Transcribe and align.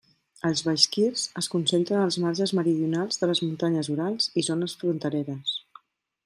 Els 0.47 0.61
baixkirs 0.67 1.25
es 1.41 1.49
concentren 1.55 2.01
als 2.05 2.17
marges 2.23 2.53
meridionals 2.61 3.21
de 3.25 3.29
les 3.33 3.43
Muntanyes 3.45 3.91
Urals 3.97 4.33
i 4.43 4.47
zones 4.49 4.75
frontereres. 4.83 5.55